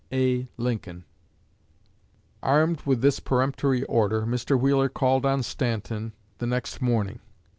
[0.11, 0.47] A.
[0.57, 1.05] LINCOLN."
[2.41, 4.59] Armed with this peremptory order, Mr.
[4.59, 7.19] Wheeler called on Stanton the next morning.